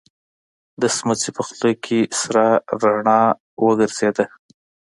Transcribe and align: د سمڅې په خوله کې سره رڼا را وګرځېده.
د 0.81 0.83
سمڅې 0.95 1.29
په 1.37 1.41
خوله 1.47 1.71
کې 1.83 1.99
سره 2.21 2.43
رڼا 2.81 3.21
را 3.31 3.37
وګرځېده. 3.65 4.25